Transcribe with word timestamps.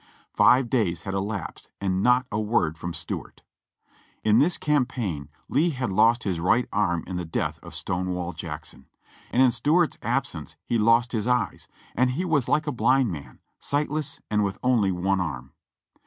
Five 0.33 0.67
days 0.67 1.03
had 1.03 1.13
elapsed 1.13 1.69
and 1.79 2.01
not 2.01 2.25
a 2.31 2.39
word 2.41 2.75
from 2.75 2.91
Stuart! 2.91 3.43
In 4.23 4.39
this 4.39 4.57
campaign 4.57 5.29
Lee 5.47 5.69
had 5.69 5.91
lost 5.91 6.23
his 6.23 6.39
right 6.39 6.67
arm 6.73 7.03
in 7.05 7.17
the 7.17 7.23
death 7.23 7.59
of 7.61 7.75
Stonewall 7.75 8.33
Jackson; 8.33 8.87
and 9.31 9.43
in 9.43 9.51
Stuart's 9.51 9.99
absence 10.01 10.55
he 10.65 10.79
lost 10.79 11.11
his 11.11 11.27
eyes, 11.27 11.67
and 11.93 12.09
he 12.13 12.25
was 12.25 12.49
like 12.49 12.65
a 12.65 12.71
blind 12.71 13.11
man— 13.11 13.41
sightless 13.59 14.19
and 14.31 14.43
with 14.43 14.57
only 14.63 14.91
one 14.91 15.19
arm. 15.21 15.53